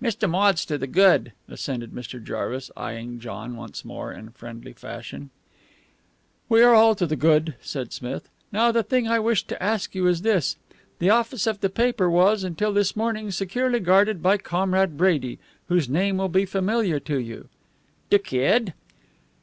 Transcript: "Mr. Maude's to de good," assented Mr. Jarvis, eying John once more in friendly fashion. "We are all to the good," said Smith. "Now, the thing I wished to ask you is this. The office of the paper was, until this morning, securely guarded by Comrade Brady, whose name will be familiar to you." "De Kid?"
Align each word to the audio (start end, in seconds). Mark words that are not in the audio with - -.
"Mr. 0.00 0.26
Maude's 0.26 0.64
to 0.64 0.78
de 0.78 0.86
good," 0.86 1.32
assented 1.50 1.90
Mr. 1.90 2.18
Jarvis, 2.24 2.70
eying 2.78 3.20
John 3.20 3.56
once 3.56 3.84
more 3.84 4.10
in 4.10 4.30
friendly 4.30 4.72
fashion. 4.72 5.28
"We 6.48 6.62
are 6.62 6.74
all 6.74 6.94
to 6.94 7.06
the 7.06 7.14
good," 7.14 7.56
said 7.60 7.92
Smith. 7.92 8.30
"Now, 8.50 8.72
the 8.72 8.82
thing 8.82 9.06
I 9.06 9.18
wished 9.18 9.48
to 9.48 9.62
ask 9.62 9.94
you 9.94 10.06
is 10.06 10.22
this. 10.22 10.56
The 10.98 11.10
office 11.10 11.46
of 11.46 11.60
the 11.60 11.68
paper 11.68 12.08
was, 12.08 12.42
until 12.42 12.72
this 12.72 12.96
morning, 12.96 13.30
securely 13.30 13.80
guarded 13.80 14.22
by 14.22 14.38
Comrade 14.38 14.96
Brady, 14.96 15.38
whose 15.68 15.90
name 15.90 16.16
will 16.16 16.30
be 16.30 16.46
familiar 16.46 16.98
to 17.00 17.18
you." 17.18 17.50
"De 18.08 18.18
Kid?" 18.18 18.72